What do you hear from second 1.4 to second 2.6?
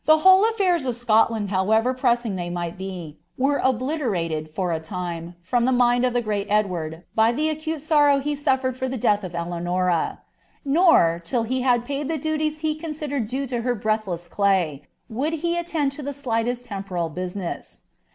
however pressing they